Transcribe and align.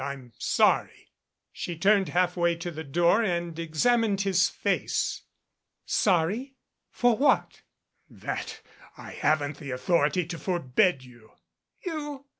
"I'm 0.03 0.33
sorry" 0.39 1.11
She 1.51 1.77
turned, 1.77 2.09
halfway 2.09 2.55
to 2.55 2.71
the 2.71 2.83
door 2.83 3.21
and 3.21 3.59
examined 3.59 4.21
his 4.21 4.49
face. 4.49 5.21
"Sorry? 5.85 6.55
For 6.89 7.15
what?" 7.15 7.61
"That 8.09 8.61
I 8.97 9.11
haven't 9.11 9.57
the 9.57 9.69
authority 9.69 10.25
to 10.25 10.39
forbid 10.39 11.03
you." 11.03 11.33
"You?" 11.85 12.25